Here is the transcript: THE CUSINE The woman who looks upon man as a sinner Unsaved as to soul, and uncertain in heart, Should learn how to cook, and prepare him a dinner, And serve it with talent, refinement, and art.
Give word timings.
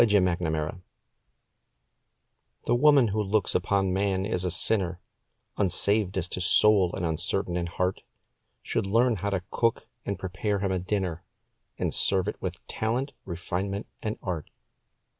THE 0.03 0.07
CUSINE 0.07 0.81
The 2.65 2.73
woman 2.73 3.09
who 3.09 3.21
looks 3.21 3.53
upon 3.53 3.93
man 3.93 4.25
as 4.25 4.43
a 4.43 4.49
sinner 4.49 4.99
Unsaved 5.57 6.17
as 6.17 6.27
to 6.29 6.41
soul, 6.41 6.91
and 6.95 7.05
uncertain 7.05 7.55
in 7.55 7.67
heart, 7.67 8.01
Should 8.63 8.87
learn 8.87 9.17
how 9.17 9.29
to 9.29 9.43
cook, 9.51 9.85
and 10.03 10.17
prepare 10.17 10.57
him 10.57 10.71
a 10.71 10.79
dinner, 10.79 11.23
And 11.77 11.93
serve 11.93 12.27
it 12.27 12.41
with 12.41 12.65
talent, 12.65 13.11
refinement, 13.25 13.85
and 14.01 14.17
art. 14.23 14.49